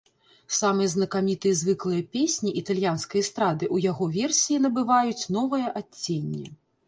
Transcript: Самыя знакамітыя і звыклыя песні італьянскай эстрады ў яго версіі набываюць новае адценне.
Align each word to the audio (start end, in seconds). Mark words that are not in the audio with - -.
Самыя 0.59 0.87
знакамітыя 0.93 1.51
і 1.57 1.57
звыклыя 1.59 2.05
песні 2.15 2.53
італьянскай 2.63 3.19
эстрады 3.25 3.65
ў 3.75 3.91
яго 3.91 4.05
версіі 4.17 4.59
набываюць 4.67 5.23
новае 5.37 5.65
адценне. 5.81 6.45